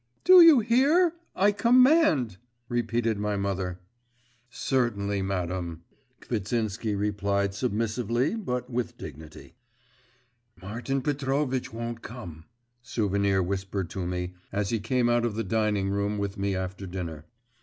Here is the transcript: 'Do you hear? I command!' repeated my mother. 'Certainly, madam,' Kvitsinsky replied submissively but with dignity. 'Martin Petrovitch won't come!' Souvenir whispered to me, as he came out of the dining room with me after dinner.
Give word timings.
'Do 0.23 0.41
you 0.41 0.61
hear? 0.61 1.13
I 1.35 1.51
command!' 1.51 2.37
repeated 2.69 3.19
my 3.19 3.37
mother. 3.37 3.77
'Certainly, 4.49 5.21
madam,' 5.21 5.83
Kvitsinsky 6.21 6.95
replied 6.97 7.53
submissively 7.53 8.33
but 8.35 8.67
with 8.67 8.97
dignity. 8.97 9.53
'Martin 10.59 11.03
Petrovitch 11.03 11.71
won't 11.71 12.01
come!' 12.01 12.45
Souvenir 12.81 13.43
whispered 13.43 13.91
to 13.91 14.07
me, 14.07 14.33
as 14.51 14.71
he 14.71 14.79
came 14.79 15.07
out 15.07 15.23
of 15.23 15.35
the 15.35 15.43
dining 15.43 15.89
room 15.91 16.17
with 16.17 16.35
me 16.35 16.55
after 16.55 16.87
dinner. 16.87 17.27